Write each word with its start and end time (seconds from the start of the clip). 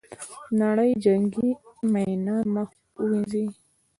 نړۍ 0.61 0.91
جنګي 1.03 1.49
میینان 1.91 2.45
مخ 2.55 2.69
ووینځي. 2.99 3.45